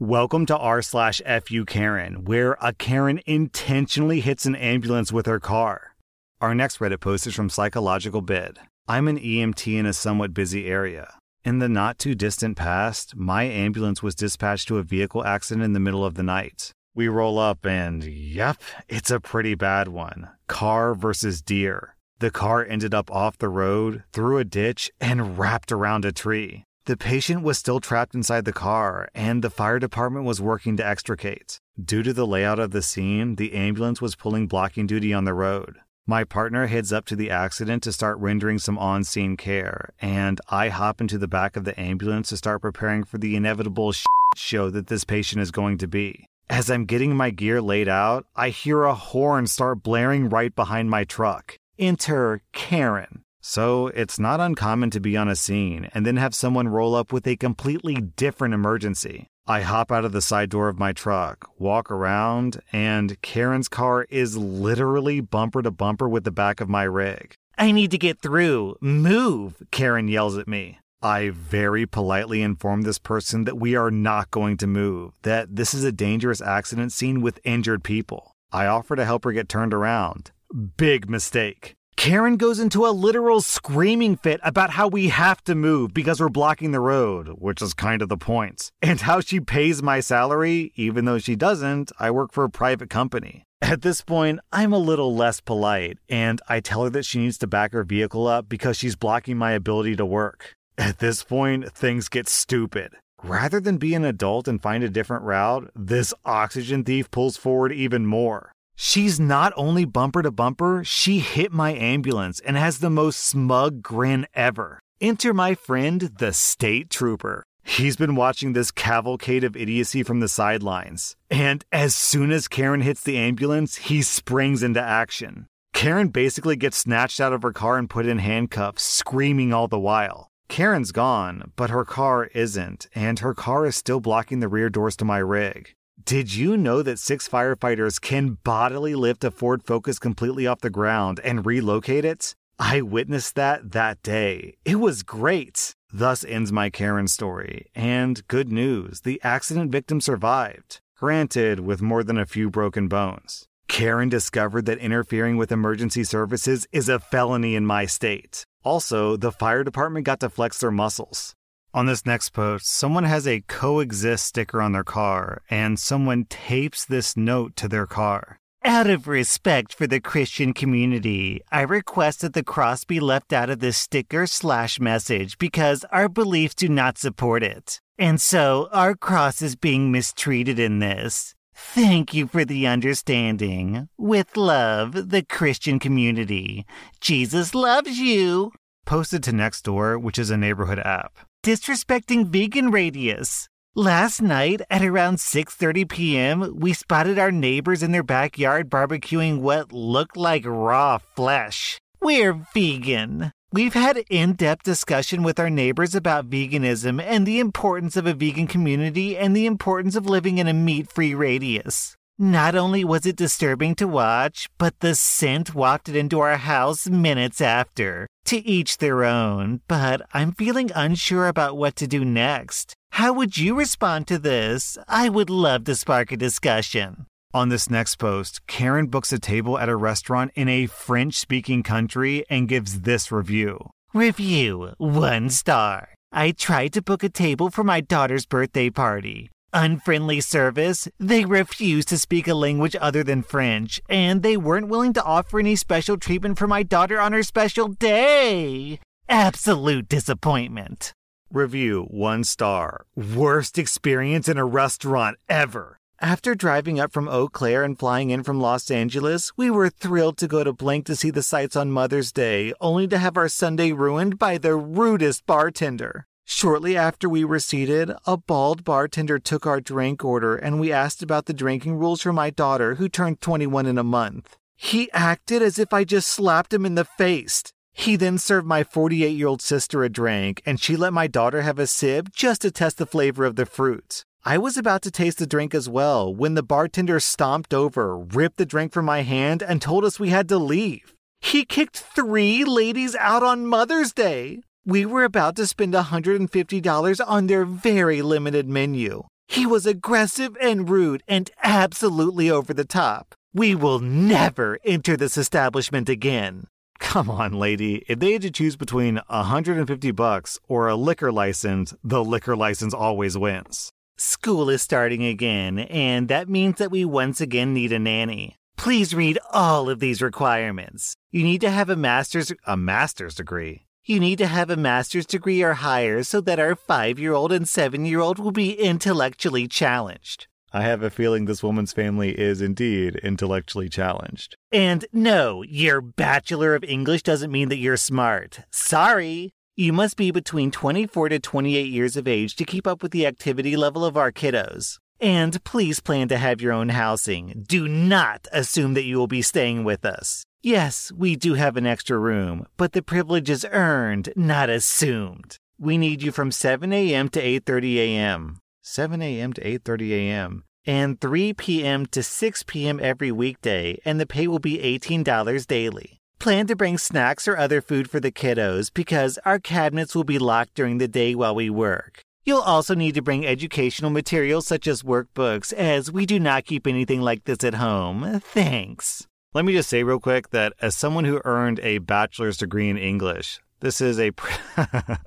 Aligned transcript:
Welcome 0.00 0.46
to 0.46 0.56
r 0.56 0.80
slash 0.80 1.20
fu 1.44 1.64
Karen, 1.64 2.24
where 2.24 2.56
a 2.62 2.72
Karen 2.72 3.20
intentionally 3.26 4.20
hits 4.20 4.46
an 4.46 4.54
ambulance 4.54 5.10
with 5.10 5.26
her 5.26 5.40
car. 5.40 5.96
Our 6.40 6.54
next 6.54 6.78
Reddit 6.78 7.00
post 7.00 7.26
is 7.26 7.34
from 7.34 7.50
Psychological 7.50 8.20
Bid. 8.20 8.60
I'm 8.86 9.08
an 9.08 9.18
EMT 9.18 9.76
in 9.76 9.86
a 9.86 9.92
somewhat 9.92 10.32
busy 10.32 10.68
area. 10.68 11.14
In 11.44 11.58
the 11.58 11.68
not 11.68 11.98
too 11.98 12.14
distant 12.14 12.56
past, 12.56 13.16
my 13.16 13.42
ambulance 13.42 14.00
was 14.00 14.14
dispatched 14.14 14.68
to 14.68 14.78
a 14.78 14.84
vehicle 14.84 15.24
accident 15.24 15.64
in 15.64 15.72
the 15.72 15.80
middle 15.80 16.04
of 16.04 16.14
the 16.14 16.22
night. 16.22 16.70
We 16.94 17.08
roll 17.08 17.36
up 17.36 17.66
and, 17.66 18.04
yep, 18.04 18.58
it's 18.88 19.10
a 19.10 19.18
pretty 19.18 19.56
bad 19.56 19.88
one. 19.88 20.30
Car 20.46 20.94
versus 20.94 21.42
deer. 21.42 21.96
The 22.20 22.30
car 22.30 22.64
ended 22.64 22.94
up 22.94 23.10
off 23.10 23.38
the 23.38 23.48
road, 23.48 24.04
through 24.12 24.38
a 24.38 24.44
ditch, 24.44 24.92
and 25.00 25.36
wrapped 25.36 25.72
around 25.72 26.04
a 26.04 26.12
tree. 26.12 26.66
The 26.88 26.96
patient 26.96 27.42
was 27.42 27.58
still 27.58 27.80
trapped 27.80 28.14
inside 28.14 28.46
the 28.46 28.52
car, 28.54 29.10
and 29.14 29.44
the 29.44 29.50
fire 29.50 29.78
department 29.78 30.24
was 30.24 30.40
working 30.40 30.78
to 30.78 30.86
extricate. 30.86 31.60
Due 31.78 32.02
to 32.02 32.14
the 32.14 32.26
layout 32.26 32.58
of 32.58 32.70
the 32.70 32.80
scene, 32.80 33.36
the 33.36 33.52
ambulance 33.52 34.00
was 34.00 34.16
pulling 34.16 34.46
blocking 34.46 34.86
duty 34.86 35.12
on 35.12 35.26
the 35.26 35.34
road. 35.34 35.76
My 36.06 36.24
partner 36.24 36.66
heads 36.66 36.90
up 36.90 37.04
to 37.08 37.14
the 37.14 37.30
accident 37.30 37.82
to 37.82 37.92
start 37.92 38.16
rendering 38.16 38.58
some 38.58 38.78
on 38.78 39.04
scene 39.04 39.36
care, 39.36 39.90
and 40.00 40.40
I 40.48 40.70
hop 40.70 41.02
into 41.02 41.18
the 41.18 41.28
back 41.28 41.58
of 41.58 41.64
the 41.64 41.78
ambulance 41.78 42.30
to 42.30 42.38
start 42.38 42.62
preparing 42.62 43.04
for 43.04 43.18
the 43.18 43.36
inevitable 43.36 43.92
show 44.34 44.70
that 44.70 44.86
this 44.86 45.04
patient 45.04 45.42
is 45.42 45.50
going 45.50 45.76
to 45.76 45.86
be. 45.86 46.24
As 46.48 46.70
I'm 46.70 46.86
getting 46.86 47.14
my 47.14 47.28
gear 47.28 47.60
laid 47.60 47.90
out, 47.90 48.24
I 48.34 48.48
hear 48.48 48.84
a 48.84 48.94
horn 48.94 49.46
start 49.46 49.82
blaring 49.82 50.30
right 50.30 50.56
behind 50.56 50.88
my 50.88 51.04
truck. 51.04 51.58
Enter 51.78 52.40
Karen. 52.54 53.24
So 53.40 53.88
it's 53.88 54.18
not 54.18 54.40
uncommon 54.40 54.90
to 54.90 55.00
be 55.00 55.16
on 55.16 55.28
a 55.28 55.36
scene 55.36 55.88
and 55.94 56.04
then 56.04 56.16
have 56.16 56.34
someone 56.34 56.68
roll 56.68 56.94
up 56.94 57.12
with 57.12 57.26
a 57.26 57.36
completely 57.36 57.94
different 57.94 58.54
emergency. 58.54 59.28
I 59.46 59.62
hop 59.62 59.90
out 59.90 60.04
of 60.04 60.12
the 60.12 60.20
side 60.20 60.50
door 60.50 60.68
of 60.68 60.78
my 60.78 60.92
truck, 60.92 61.48
walk 61.58 61.90
around, 61.90 62.60
and 62.70 63.20
Karen's 63.22 63.68
car 63.68 64.06
is 64.10 64.36
literally 64.36 65.20
bumper 65.20 65.62
to 65.62 65.70
bumper 65.70 66.08
with 66.08 66.24
the 66.24 66.30
back 66.30 66.60
of 66.60 66.68
my 66.68 66.82
rig. 66.82 67.34
I 67.56 67.72
need 67.72 67.90
to 67.92 67.98
get 67.98 68.20
through. 68.20 68.76
Move, 68.80 69.62
Karen 69.70 70.06
yells 70.08 70.36
at 70.36 70.48
me. 70.48 70.78
I 71.00 71.30
very 71.30 71.86
politely 71.86 72.42
inform 72.42 72.82
this 72.82 72.98
person 72.98 73.44
that 73.44 73.58
we 73.58 73.74
are 73.74 73.90
not 73.90 74.30
going 74.30 74.56
to 74.58 74.66
move, 74.66 75.14
that 75.22 75.56
this 75.56 75.72
is 75.72 75.84
a 75.84 75.92
dangerous 75.92 76.42
accident 76.42 76.92
scene 76.92 77.20
with 77.20 77.40
injured 77.44 77.84
people. 77.84 78.32
I 78.52 78.66
offer 78.66 78.96
to 78.96 79.04
help 79.04 79.24
her 79.24 79.32
get 79.32 79.48
turned 79.48 79.72
around. 79.72 80.32
Big 80.76 81.08
mistake. 81.08 81.76
Karen 81.98 82.36
goes 82.36 82.60
into 82.60 82.86
a 82.86 82.94
literal 82.94 83.40
screaming 83.40 84.14
fit 84.14 84.38
about 84.44 84.70
how 84.70 84.86
we 84.86 85.08
have 85.08 85.42
to 85.42 85.56
move 85.56 85.92
because 85.92 86.20
we're 86.20 86.28
blocking 86.28 86.70
the 86.70 86.78
road, 86.78 87.30
which 87.40 87.60
is 87.60 87.74
kind 87.74 88.02
of 88.02 88.08
the 88.08 88.16
point, 88.16 88.70
and 88.80 89.00
how 89.00 89.20
she 89.20 89.40
pays 89.40 89.82
my 89.82 89.98
salary, 89.98 90.70
even 90.76 91.06
though 91.06 91.18
she 91.18 91.34
doesn't. 91.34 91.90
I 91.98 92.12
work 92.12 92.30
for 92.30 92.44
a 92.44 92.50
private 92.50 92.88
company. 92.88 93.42
At 93.60 93.82
this 93.82 94.00
point, 94.00 94.38
I'm 94.52 94.72
a 94.72 94.78
little 94.78 95.12
less 95.12 95.40
polite, 95.40 95.98
and 96.08 96.40
I 96.48 96.60
tell 96.60 96.84
her 96.84 96.90
that 96.90 97.04
she 97.04 97.18
needs 97.18 97.36
to 97.38 97.48
back 97.48 97.72
her 97.72 97.82
vehicle 97.82 98.28
up 98.28 98.48
because 98.48 98.76
she's 98.76 98.94
blocking 98.94 99.36
my 99.36 99.50
ability 99.50 99.96
to 99.96 100.06
work. 100.06 100.54
At 100.78 101.00
this 101.00 101.24
point, 101.24 101.72
things 101.72 102.08
get 102.08 102.28
stupid. 102.28 102.92
Rather 103.24 103.58
than 103.58 103.76
be 103.76 103.94
an 103.94 104.04
adult 104.04 104.46
and 104.46 104.62
find 104.62 104.84
a 104.84 104.88
different 104.88 105.24
route, 105.24 105.68
this 105.74 106.14
oxygen 106.24 106.84
thief 106.84 107.10
pulls 107.10 107.36
forward 107.36 107.72
even 107.72 108.06
more. 108.06 108.52
She's 108.80 109.18
not 109.18 109.52
only 109.56 109.84
bumper 109.84 110.22
to 110.22 110.30
bumper, 110.30 110.84
she 110.84 111.18
hit 111.18 111.50
my 111.50 111.74
ambulance 111.74 112.38
and 112.38 112.56
has 112.56 112.78
the 112.78 112.88
most 112.88 113.18
smug 113.18 113.82
grin 113.82 114.28
ever. 114.34 114.78
Enter 115.00 115.34
my 115.34 115.56
friend, 115.56 116.02
the 116.18 116.32
state 116.32 116.88
trooper. 116.88 117.42
He's 117.64 117.96
been 117.96 118.14
watching 118.14 118.52
this 118.52 118.70
cavalcade 118.70 119.42
of 119.42 119.56
idiocy 119.56 120.04
from 120.04 120.20
the 120.20 120.28
sidelines. 120.28 121.16
And 121.28 121.64
as 121.72 121.96
soon 121.96 122.30
as 122.30 122.46
Karen 122.46 122.82
hits 122.82 123.02
the 123.02 123.18
ambulance, 123.18 123.74
he 123.74 124.00
springs 124.00 124.62
into 124.62 124.80
action. 124.80 125.48
Karen 125.74 126.10
basically 126.10 126.54
gets 126.54 126.76
snatched 126.76 127.20
out 127.20 127.32
of 127.32 127.42
her 127.42 127.52
car 127.52 127.78
and 127.78 127.90
put 127.90 128.06
in 128.06 128.18
handcuffs, 128.18 128.84
screaming 128.84 129.52
all 129.52 129.66
the 129.66 129.80
while. 129.80 130.28
Karen's 130.48 130.92
gone, 130.92 131.50
but 131.56 131.70
her 131.70 131.84
car 131.84 132.26
isn't, 132.26 132.86
and 132.94 133.18
her 133.18 133.34
car 133.34 133.66
is 133.66 133.74
still 133.74 133.98
blocking 133.98 134.38
the 134.38 134.46
rear 134.46 134.70
doors 134.70 134.94
to 134.96 135.04
my 135.04 135.18
rig. 135.18 135.74
Did 136.04 136.32
you 136.34 136.56
know 136.56 136.82
that 136.82 136.98
six 136.98 137.28
firefighters 137.28 138.00
can 138.00 138.38
bodily 138.44 138.94
lift 138.94 139.24
a 139.24 139.30
Ford 139.30 139.64
Focus 139.64 139.98
completely 139.98 140.46
off 140.46 140.60
the 140.60 140.70
ground 140.70 141.20
and 141.24 141.44
relocate 141.44 142.04
it? 142.04 142.34
I 142.58 142.82
witnessed 142.82 143.34
that 143.34 143.72
that 143.72 144.02
day. 144.02 144.54
It 144.64 144.76
was 144.76 145.02
great. 145.02 145.74
Thus 145.92 146.24
ends 146.24 146.52
my 146.52 146.70
Karen 146.70 147.08
story. 147.08 147.66
And 147.74 148.26
good 148.28 148.50
news 148.50 149.00
the 149.00 149.20
accident 149.24 149.72
victim 149.72 150.00
survived, 150.00 150.80
granted, 150.96 151.60
with 151.60 151.82
more 151.82 152.04
than 152.04 152.16
a 152.16 152.26
few 152.26 152.48
broken 152.48 152.86
bones. 152.86 153.46
Karen 153.66 154.08
discovered 154.08 154.66
that 154.66 154.78
interfering 154.78 155.36
with 155.36 155.52
emergency 155.52 156.04
services 156.04 156.66
is 156.72 156.88
a 156.88 157.00
felony 157.00 157.54
in 157.54 157.66
my 157.66 157.86
state. 157.86 158.44
Also, 158.64 159.16
the 159.16 159.32
fire 159.32 159.64
department 159.64 160.06
got 160.06 160.20
to 160.20 160.30
flex 160.30 160.58
their 160.58 160.70
muscles. 160.70 161.34
On 161.78 161.86
this 161.86 162.04
next 162.04 162.30
post, 162.30 162.66
someone 162.66 163.04
has 163.04 163.24
a 163.24 163.42
coexist 163.42 164.26
sticker 164.26 164.60
on 164.60 164.72
their 164.72 164.82
car, 164.82 165.42
and 165.48 165.78
someone 165.78 166.24
tapes 166.24 166.84
this 166.84 167.16
note 167.16 167.54
to 167.54 167.68
their 167.68 167.86
car. 167.86 168.40
Out 168.64 168.90
of 168.90 169.06
respect 169.06 169.72
for 169.72 169.86
the 169.86 170.00
Christian 170.00 170.52
community, 170.52 171.40
I 171.52 171.60
request 171.60 172.22
that 172.22 172.32
the 172.32 172.42
cross 172.42 172.82
be 172.82 172.98
left 172.98 173.32
out 173.32 173.48
of 173.48 173.60
this 173.60 173.76
sticker 173.76 174.26
slash 174.26 174.80
message 174.80 175.38
because 175.38 175.84
our 175.92 176.08
beliefs 176.08 176.56
do 176.56 176.68
not 176.68 176.98
support 176.98 177.44
it. 177.44 177.80
And 177.96 178.20
so 178.20 178.68
our 178.72 178.96
cross 178.96 179.40
is 179.40 179.54
being 179.54 179.92
mistreated 179.92 180.58
in 180.58 180.80
this. 180.80 181.36
Thank 181.54 182.12
you 182.12 182.26
for 182.26 182.44
the 182.44 182.66
understanding. 182.66 183.88
With 183.96 184.36
love, 184.36 185.10
the 185.10 185.22
Christian 185.22 185.78
community. 185.78 186.66
Jesus 187.00 187.54
loves 187.54 188.00
you. 188.00 188.50
Posted 188.84 189.22
to 189.22 189.30
Nextdoor, 189.30 190.02
which 190.02 190.18
is 190.18 190.30
a 190.30 190.36
neighborhood 190.36 190.80
app 190.80 191.18
disrespecting 191.48 192.26
vegan 192.26 192.70
radius. 192.70 193.48
Last 193.74 194.20
night 194.20 194.60
at 194.68 194.84
around 194.84 195.16
6:30 195.16 195.88
p.m., 195.88 196.54
we 196.60 196.74
spotted 196.74 197.18
our 197.18 197.32
neighbors 197.32 197.82
in 197.82 197.90
their 197.90 198.02
backyard 198.02 198.68
barbecuing 198.68 199.40
what 199.40 199.72
looked 199.72 200.14
like 200.14 200.44
raw 200.44 200.98
flesh. 201.16 201.78
We're 202.02 202.34
vegan. 202.52 203.32
We've 203.50 203.72
had 203.72 204.04
in-depth 204.10 204.62
discussion 204.62 205.22
with 205.22 205.40
our 205.40 205.48
neighbors 205.48 205.94
about 205.94 206.28
veganism 206.28 207.00
and 207.00 207.24
the 207.24 207.40
importance 207.40 207.96
of 207.96 208.06
a 208.06 208.12
vegan 208.12 208.46
community 208.46 209.16
and 209.16 209.34
the 209.34 209.46
importance 209.46 209.96
of 209.96 210.04
living 210.04 210.36
in 210.36 210.48
a 210.48 210.52
meat-free 210.52 211.14
radius. 211.14 211.96
Not 212.20 212.56
only 212.56 212.84
was 212.84 213.06
it 213.06 213.14
disturbing 213.14 213.76
to 213.76 213.86
watch, 213.86 214.48
but 214.58 214.80
the 214.80 214.96
scent 214.96 215.54
wafted 215.54 215.94
into 215.94 216.18
our 216.18 216.36
house 216.36 216.88
minutes 216.88 217.40
after. 217.40 218.08
To 218.24 218.44
each 218.44 218.78
their 218.78 219.04
own, 219.04 219.60
but 219.68 220.02
I'm 220.12 220.32
feeling 220.32 220.72
unsure 220.74 221.28
about 221.28 221.56
what 221.56 221.76
to 221.76 221.86
do 221.86 222.04
next. 222.04 222.74
How 222.90 223.12
would 223.12 223.38
you 223.38 223.54
respond 223.54 224.08
to 224.08 224.18
this? 224.18 224.76
I 224.88 225.08
would 225.08 225.30
love 225.30 225.62
to 225.66 225.76
spark 225.76 226.10
a 226.10 226.16
discussion. 226.16 227.06
On 227.32 227.50
this 227.50 227.70
next 227.70 227.96
post, 227.96 228.44
Karen 228.48 228.88
books 228.88 229.12
a 229.12 229.20
table 229.20 229.56
at 229.56 229.68
a 229.68 229.76
restaurant 229.76 230.32
in 230.34 230.48
a 230.48 230.66
French 230.66 231.14
speaking 231.14 231.62
country 231.62 232.24
and 232.28 232.48
gives 232.48 232.80
this 232.80 233.12
review. 233.12 233.70
Review 233.94 234.72
one 234.78 235.30
star. 235.30 235.94
I 236.10 236.32
tried 236.32 236.72
to 236.72 236.82
book 236.82 237.04
a 237.04 237.10
table 237.10 237.50
for 237.50 237.62
my 237.62 237.80
daughter's 237.80 238.26
birthday 238.26 238.70
party. 238.70 239.30
Unfriendly 239.52 240.20
service, 240.20 240.88
they 240.98 241.24
refused 241.24 241.88
to 241.88 241.98
speak 241.98 242.28
a 242.28 242.34
language 242.34 242.76
other 242.80 243.02
than 243.02 243.22
French, 243.22 243.80
and 243.88 244.22
they 244.22 244.36
weren't 244.36 244.68
willing 244.68 244.92
to 244.92 245.02
offer 245.02 245.38
any 245.38 245.56
special 245.56 245.96
treatment 245.96 246.38
for 246.38 246.46
my 246.46 246.62
daughter 246.62 247.00
on 247.00 247.12
her 247.12 247.22
special 247.22 247.68
day. 247.68 248.78
Absolute 249.08 249.88
disappointment. 249.88 250.92
Review 251.30 251.86
1 251.90 252.24
star. 252.24 252.84
Worst 252.94 253.58
experience 253.58 254.28
in 254.28 254.36
a 254.36 254.44
restaurant 254.44 255.16
ever. 255.28 255.78
After 256.00 256.34
driving 256.34 256.78
up 256.78 256.92
from 256.92 257.08
Eau 257.08 257.28
Claire 257.28 257.64
and 257.64 257.78
flying 257.78 258.10
in 258.10 258.22
from 258.22 258.40
Los 258.40 258.70
Angeles, 258.70 259.32
we 259.36 259.50
were 259.50 259.68
thrilled 259.68 260.16
to 260.18 260.28
go 260.28 260.44
to 260.44 260.52
Blank 260.52 260.86
to 260.86 260.94
see 260.94 261.10
the 261.10 261.22
sights 261.22 261.56
on 261.56 261.72
Mother's 261.72 262.12
Day, 262.12 262.52
only 262.60 262.86
to 262.88 262.98
have 262.98 263.16
our 263.16 263.28
Sunday 263.28 263.72
ruined 263.72 264.18
by 264.18 264.38
the 264.38 264.54
rudest 264.54 265.26
bartender. 265.26 266.06
Shortly 266.30 266.76
after 266.76 267.08
we 267.08 267.24
were 267.24 267.38
seated, 267.38 267.90
a 268.06 268.18
bald 268.18 268.62
bartender 268.62 269.18
took 269.18 269.46
our 269.46 269.62
drink 269.62 270.04
order 270.04 270.36
and 270.36 270.60
we 270.60 270.70
asked 270.70 271.02
about 271.02 271.24
the 271.24 271.32
drinking 271.32 271.76
rules 271.78 272.02
for 272.02 272.12
my 272.12 272.28
daughter, 272.28 272.74
who 272.74 272.86
turned 272.86 273.22
21 273.22 273.64
in 273.64 273.78
a 273.78 273.82
month. 273.82 274.36
He 274.54 274.92
acted 274.92 275.40
as 275.40 275.58
if 275.58 275.72
I 275.72 275.84
just 275.84 276.06
slapped 276.06 276.52
him 276.52 276.66
in 276.66 276.74
the 276.74 276.84
face. 276.84 277.44
He 277.72 277.96
then 277.96 278.18
served 278.18 278.46
my 278.46 278.62
48 278.62 279.08
year 279.08 279.26
old 279.26 279.40
sister 279.40 279.82
a 279.82 279.88
drink, 279.88 280.42
and 280.44 280.60
she 280.60 280.76
let 280.76 280.92
my 280.92 281.06
daughter 281.06 281.40
have 281.40 281.58
a 281.58 281.66
sip 281.66 282.10
just 282.12 282.42
to 282.42 282.50
test 282.50 282.76
the 282.76 282.84
flavor 282.84 283.24
of 283.24 283.36
the 283.36 283.46
fruit. 283.46 284.04
I 284.22 284.36
was 284.36 284.58
about 284.58 284.82
to 284.82 284.90
taste 284.90 285.16
the 285.18 285.26
drink 285.26 285.54
as 285.54 285.66
well 285.66 286.14
when 286.14 286.34
the 286.34 286.42
bartender 286.42 287.00
stomped 287.00 287.54
over, 287.54 287.96
ripped 287.96 288.36
the 288.36 288.44
drink 288.44 288.74
from 288.74 288.84
my 288.84 289.00
hand, 289.00 289.42
and 289.42 289.62
told 289.62 289.82
us 289.82 289.98
we 289.98 290.10
had 290.10 290.28
to 290.28 290.36
leave. 290.36 290.92
He 291.20 291.46
kicked 291.46 291.78
three 291.78 292.44
ladies 292.44 292.94
out 292.96 293.22
on 293.22 293.46
Mother's 293.46 293.94
Day. 293.94 294.42
We 294.68 294.84
were 294.84 295.04
about 295.04 295.34
to 295.36 295.46
spend 295.46 295.72
$150 295.72 297.00
on 297.08 297.26
their 297.26 297.46
very 297.46 298.02
limited 298.02 298.50
menu. 298.50 299.04
He 299.26 299.46
was 299.46 299.64
aggressive 299.64 300.36
and 300.42 300.68
rude 300.68 301.02
and 301.08 301.30
absolutely 301.42 302.30
over 302.30 302.52
the 302.52 302.66
top. 302.66 303.14
We 303.32 303.54
will 303.54 303.78
never 303.78 304.58
enter 304.66 304.94
this 304.94 305.16
establishment 305.16 305.88
again. 305.88 306.48
Come 306.80 307.08
on, 307.08 307.32
lady. 307.32 307.82
If 307.88 307.98
they 307.98 308.12
had 308.12 308.20
to 308.20 308.30
choose 308.30 308.56
between 308.56 309.00
150 309.06 309.90
bucks 309.92 310.38
or 310.48 310.68
a 310.68 310.76
liquor 310.76 311.10
license, 311.10 311.72
the 311.82 312.04
liquor 312.04 312.36
license 312.36 312.74
always 312.74 313.16
wins. 313.16 313.70
School 313.96 314.50
is 314.50 314.60
starting 314.60 315.02
again, 315.02 315.60
and 315.60 316.08
that 316.08 316.28
means 316.28 316.58
that 316.58 316.70
we 316.70 316.84
once 316.84 317.22
again 317.22 317.54
need 317.54 317.72
a 317.72 317.78
nanny. 317.78 318.36
Please 318.58 318.94
read 318.94 319.18
all 319.32 319.70
of 319.70 319.80
these 319.80 320.02
requirements. 320.02 320.94
You 321.10 321.24
need 321.24 321.40
to 321.40 321.50
have 321.50 321.70
a 321.70 321.76
master's 321.76 322.34
a 322.46 322.58
master's 322.58 323.14
degree. 323.14 323.62
You 323.88 324.00
need 324.00 324.18
to 324.18 324.26
have 324.26 324.50
a 324.50 324.56
master's 324.56 325.06
degree 325.06 325.42
or 325.42 325.54
higher 325.54 326.02
so 326.02 326.20
that 326.20 326.38
our 326.38 326.54
5-year-old 326.54 327.32
and 327.32 327.46
7-year-old 327.46 328.18
will 328.18 328.32
be 328.32 328.52
intellectually 328.52 329.48
challenged. 329.48 330.26
I 330.52 330.60
have 330.60 330.82
a 330.82 330.90
feeling 330.90 331.24
this 331.24 331.42
woman's 331.42 331.72
family 331.72 332.10
is 332.10 332.42
indeed 332.42 332.96
intellectually 332.96 333.70
challenged. 333.70 334.36
And 334.52 334.84
no, 334.92 335.42
your 335.42 335.80
Bachelor 335.80 336.54
of 336.54 336.64
English 336.64 337.02
doesn't 337.02 337.32
mean 337.32 337.48
that 337.48 337.56
you're 337.56 337.78
smart. 337.78 338.40
Sorry. 338.50 339.32
You 339.56 339.72
must 339.72 339.96
be 339.96 340.10
between 340.10 340.50
24 340.50 341.08
to 341.08 341.18
28 341.18 341.66
years 341.68 341.96
of 341.96 342.06
age 342.06 342.36
to 342.36 342.44
keep 342.44 342.66
up 342.66 342.82
with 342.82 342.92
the 342.92 343.06
activity 343.06 343.56
level 343.56 343.86
of 343.86 343.96
our 343.96 344.12
kiddos. 344.12 344.76
And 345.00 345.42
please 345.44 345.80
plan 345.80 346.08
to 346.08 346.18
have 346.18 346.42
your 346.42 346.52
own 346.52 346.68
housing. 346.68 347.42
Do 347.48 347.66
not 347.66 348.28
assume 348.32 348.74
that 348.74 348.84
you 348.84 348.98
will 348.98 349.06
be 349.06 349.22
staying 349.22 349.64
with 349.64 349.86
us. 349.86 350.26
Yes, 350.42 350.92
we 350.92 351.16
do 351.16 351.34
have 351.34 351.56
an 351.56 351.66
extra 351.66 351.98
room, 351.98 352.46
but 352.56 352.72
the 352.72 352.82
privilege 352.82 353.28
is 353.28 353.46
earned, 353.50 354.12
not 354.14 354.48
assumed. 354.48 355.36
We 355.58 355.76
need 355.76 356.02
you 356.02 356.12
from 356.12 356.30
7 356.30 356.72
a.m. 356.72 357.08
to 357.08 357.20
8:30 357.20 357.76
a.m. 357.76 358.38
7 358.62 359.02
a.m. 359.02 359.32
to 359.32 359.40
8:30 359.40 359.90
a.m. 359.90 360.44
and 360.64 361.00
3 361.00 361.32
p.m. 361.32 361.86
to 361.86 362.04
6 362.04 362.42
p.m. 362.44 362.78
every 362.80 363.10
weekday, 363.10 363.80
and 363.84 363.98
the 363.98 364.06
pay 364.06 364.28
will 364.28 364.38
be 364.38 364.58
$18 364.58 365.46
daily. 365.46 365.98
Plan 366.20 366.46
to 366.46 366.54
bring 366.54 366.78
snacks 366.78 367.26
or 367.26 367.36
other 367.36 367.60
food 367.60 367.90
for 367.90 367.98
the 367.98 368.12
kiddos 368.12 368.72
because 368.72 369.18
our 369.24 369.40
cabinets 369.40 369.96
will 369.96 370.04
be 370.04 370.18
locked 370.20 370.54
during 370.54 370.78
the 370.78 370.88
day 370.88 371.16
while 371.16 371.34
we 371.34 371.50
work. 371.50 372.02
You'll 372.24 372.42
also 372.42 372.74
need 372.76 372.94
to 372.94 373.02
bring 373.02 373.26
educational 373.26 373.90
materials 373.90 374.46
such 374.46 374.68
as 374.68 374.82
workbooks, 374.82 375.52
as 375.52 375.90
we 375.90 376.06
do 376.06 376.20
not 376.20 376.44
keep 376.44 376.66
anything 376.66 377.00
like 377.00 377.24
this 377.24 377.42
at 377.42 377.54
home. 377.54 378.20
Thanks. 378.22 379.08
Let 379.38 379.44
me 379.44 379.52
just 379.52 379.70
say 379.70 379.84
real 379.84 380.00
quick 380.00 380.30
that 380.30 380.52
as 380.60 380.74
someone 380.74 381.04
who 381.04 381.22
earned 381.24 381.60
a 381.60 381.78
bachelor's 381.78 382.38
degree 382.38 382.68
in 382.68 382.76
English, 382.76 383.38
this 383.60 383.80
is 383.80 384.00
a 384.00 384.10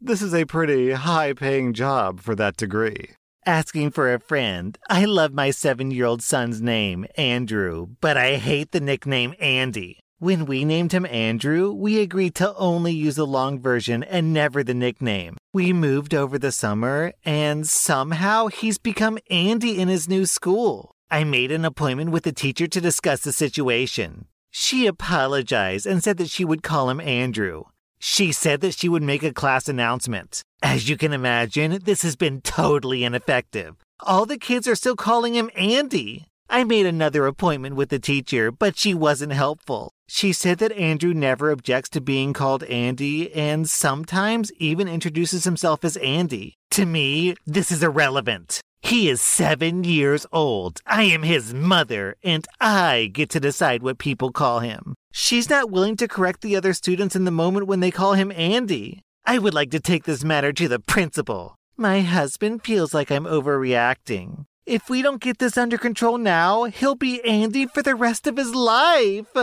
this 0.00 0.22
is 0.22 0.32
a 0.32 0.44
pretty 0.44 0.92
high-paying 0.92 1.72
job 1.72 2.20
for 2.20 2.36
that 2.36 2.56
degree. 2.56 3.08
Asking 3.44 3.90
for 3.90 4.14
a 4.14 4.20
friend. 4.20 4.78
I 4.88 5.06
love 5.06 5.32
my 5.32 5.48
7-year-old 5.48 6.22
son's 6.22 6.62
name, 6.62 7.04
Andrew, 7.16 7.88
but 8.00 8.16
I 8.16 8.36
hate 8.36 8.70
the 8.70 8.78
nickname 8.78 9.34
Andy. 9.40 9.98
When 10.20 10.46
we 10.46 10.64
named 10.64 10.92
him 10.92 11.04
Andrew, 11.06 11.72
we 11.72 11.98
agreed 11.98 12.36
to 12.36 12.54
only 12.54 12.92
use 12.92 13.16
the 13.16 13.26
long 13.26 13.58
version 13.58 14.04
and 14.04 14.32
never 14.32 14.62
the 14.62 14.72
nickname. 14.72 15.36
We 15.52 15.72
moved 15.72 16.14
over 16.14 16.38
the 16.38 16.52
summer, 16.52 17.12
and 17.24 17.66
somehow 17.66 18.46
he's 18.46 18.78
become 18.78 19.18
Andy 19.30 19.80
in 19.80 19.88
his 19.88 20.08
new 20.08 20.26
school. 20.26 20.93
I 21.14 21.22
made 21.22 21.52
an 21.52 21.64
appointment 21.64 22.10
with 22.10 22.24
the 22.24 22.32
teacher 22.32 22.66
to 22.66 22.80
discuss 22.80 23.20
the 23.20 23.30
situation. 23.30 24.26
She 24.50 24.88
apologized 24.88 25.86
and 25.86 26.02
said 26.02 26.16
that 26.16 26.28
she 26.28 26.44
would 26.44 26.64
call 26.64 26.90
him 26.90 27.00
Andrew. 27.00 27.66
She 28.00 28.32
said 28.32 28.60
that 28.62 28.74
she 28.74 28.88
would 28.88 29.04
make 29.04 29.22
a 29.22 29.32
class 29.32 29.68
announcement. 29.68 30.42
As 30.60 30.88
you 30.88 30.96
can 30.96 31.12
imagine, 31.12 31.78
this 31.84 32.02
has 32.02 32.16
been 32.16 32.40
totally 32.40 33.04
ineffective. 33.04 33.76
All 34.00 34.26
the 34.26 34.38
kids 34.38 34.66
are 34.66 34.74
still 34.74 34.96
calling 34.96 35.36
him 35.36 35.52
Andy. 35.54 36.26
I 36.50 36.64
made 36.64 36.84
another 36.84 37.26
appointment 37.26 37.76
with 37.76 37.90
the 37.90 38.00
teacher, 38.00 38.50
but 38.50 38.76
she 38.76 38.92
wasn't 38.92 39.34
helpful. 39.34 39.92
She 40.08 40.32
said 40.32 40.58
that 40.58 40.72
Andrew 40.72 41.14
never 41.14 41.52
objects 41.52 41.90
to 41.90 42.00
being 42.00 42.32
called 42.32 42.64
Andy 42.64 43.32
and 43.32 43.70
sometimes 43.70 44.50
even 44.58 44.88
introduces 44.88 45.44
himself 45.44 45.84
as 45.84 45.96
Andy. 45.98 46.54
To 46.72 46.84
me, 46.84 47.36
this 47.46 47.70
is 47.70 47.84
irrelevant. 47.84 48.60
He 48.84 49.08
is 49.08 49.22
seven 49.22 49.82
years 49.82 50.26
old. 50.30 50.82
I 50.86 51.04
am 51.04 51.22
his 51.22 51.54
mother, 51.54 52.16
and 52.22 52.46
I 52.60 53.10
get 53.14 53.30
to 53.30 53.40
decide 53.40 53.82
what 53.82 53.96
people 53.96 54.30
call 54.30 54.60
him. 54.60 54.94
She's 55.10 55.48
not 55.48 55.70
willing 55.70 55.96
to 55.96 56.06
correct 56.06 56.42
the 56.42 56.54
other 56.54 56.74
students 56.74 57.16
in 57.16 57.24
the 57.24 57.30
moment 57.30 57.66
when 57.66 57.80
they 57.80 57.90
call 57.90 58.12
him 58.12 58.30
Andy. 58.32 59.00
I 59.24 59.38
would 59.38 59.54
like 59.54 59.70
to 59.70 59.80
take 59.80 60.04
this 60.04 60.22
matter 60.22 60.52
to 60.52 60.68
the 60.68 60.78
principal. 60.78 61.56
My 61.78 62.02
husband 62.02 62.62
feels 62.62 62.92
like 62.92 63.10
I'm 63.10 63.24
overreacting. 63.24 64.44
If 64.66 64.90
we 64.90 65.00
don't 65.00 65.20
get 65.20 65.38
this 65.38 65.56
under 65.56 65.78
control 65.78 66.18
now, 66.18 66.64
he'll 66.64 66.94
be 66.94 67.24
Andy 67.24 67.64
for 67.64 67.82
the 67.82 67.94
rest 67.94 68.26
of 68.26 68.36
his 68.36 68.54
life. 68.54 69.34